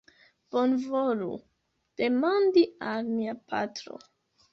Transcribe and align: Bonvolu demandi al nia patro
Bonvolu 0.53 1.27
demandi 2.01 2.63
al 2.93 3.11
nia 3.19 3.37
patro 3.53 4.01